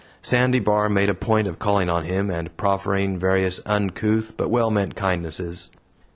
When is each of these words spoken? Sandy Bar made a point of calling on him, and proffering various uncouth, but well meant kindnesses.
Sandy 0.23 0.57
Bar 0.59 0.89
made 0.89 1.11
a 1.11 1.13
point 1.13 1.47
of 1.47 1.59
calling 1.59 1.87
on 1.87 2.05
him, 2.05 2.31
and 2.31 2.57
proffering 2.57 3.19
various 3.19 3.59
uncouth, 3.67 4.33
but 4.35 4.49
well 4.49 4.71
meant 4.71 4.95
kindnesses. 4.95 5.69